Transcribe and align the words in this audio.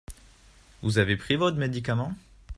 Vous 0.81 0.97
avez 0.97 1.15
pris 1.15 1.35
votre 1.35 1.57
médicament? 1.57 2.15